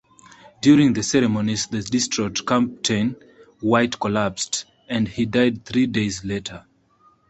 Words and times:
During 0.61 0.93
the 0.93 1.03
ceremonies, 1.03 1.67
the 1.67 1.83
distraught 1.83 2.41
Captain 2.47 3.15
White 3.59 3.99
collapsed, 3.99 4.65
and 4.89 5.07
he 5.07 5.27
died 5.27 5.63
three 5.63 5.85
days 5.85 6.25
later. 6.25 6.65